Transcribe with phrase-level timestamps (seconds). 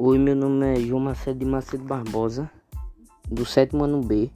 [0.00, 2.48] Oi, meu nome é João Macedo de Macedo Barbosa,
[3.28, 4.30] do sétimo ano B,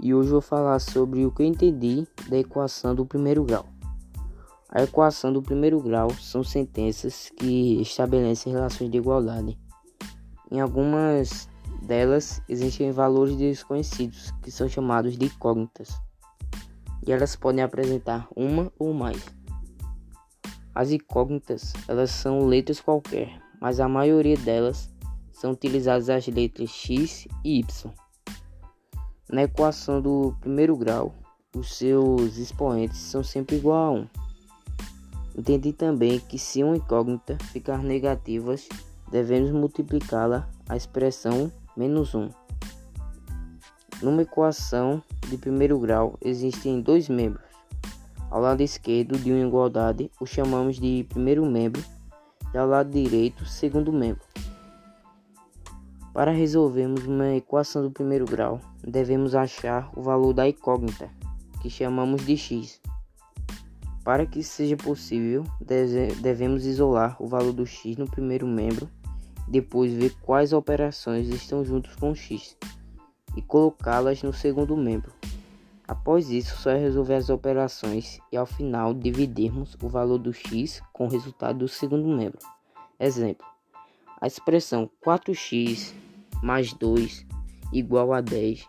[0.00, 3.66] e hoje vou falar sobre o que eu entendi da equação do primeiro grau.
[4.70, 9.58] A equação do primeiro grau são sentenças que estabelecem relações de igualdade.
[10.50, 11.50] Em algumas
[11.82, 15.90] delas existem valores desconhecidos, que são chamados de incógnitas,
[17.06, 19.22] e elas podem apresentar uma ou mais.
[20.74, 24.90] As incógnitas, elas são letras qualquer, mas a maioria delas
[25.32, 27.92] são utilizadas as letras x e y.
[29.30, 31.14] Na equação do primeiro grau,
[31.54, 34.08] os seus expoentes são sempre igual a 1.
[35.38, 38.54] Entendi também que se uma incógnita ficar negativa,
[39.10, 42.30] devemos multiplicá-la a expressão menos 1.
[44.02, 47.44] Numa equação de primeiro grau existem dois membros.
[48.30, 51.82] Ao lado esquerdo de uma igualdade, o chamamos de primeiro membro
[52.56, 54.22] ao lado direito, segundo membro.
[56.14, 61.08] Para resolvermos uma equação do primeiro grau, devemos achar o valor da incógnita,
[61.60, 62.80] que chamamos de x.
[64.02, 65.44] Para que seja possível,
[66.20, 68.88] devemos isolar o valor do x no primeiro membro,
[69.46, 72.56] depois ver quais operações estão juntos com x
[73.36, 75.12] e colocá-las no segundo membro.
[75.88, 80.82] Após isso, só é resolver as operações e ao final dividirmos o valor do x
[80.92, 82.38] com o resultado do segundo membro.
[83.00, 83.46] Exemplo:
[84.20, 85.94] a expressão 4x
[86.42, 87.24] mais 2
[87.72, 88.68] igual a 10.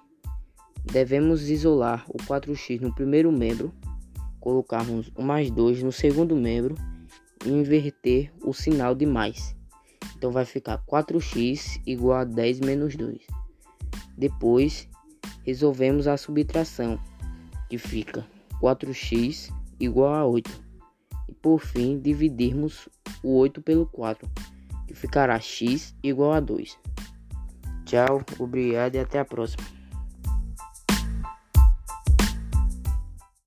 [0.85, 3.73] Devemos isolar o 4x no primeiro membro,
[4.39, 6.73] colocarmos o mais 2 no segundo membro
[7.45, 9.53] e inverter o sinal de mais.
[10.15, 13.21] Então vai ficar 4x igual a 10 menos 2.
[14.17, 14.87] Depois,
[15.49, 16.99] resolvemos a subtração
[17.69, 18.23] que fica
[18.61, 20.63] 4x igual a 8.
[21.27, 22.87] E por fim, dividirmos
[23.23, 24.29] o 8 pelo 4,
[24.87, 26.77] que ficará x igual a 2.
[27.85, 29.78] Tchau, obrigado e até a próxima.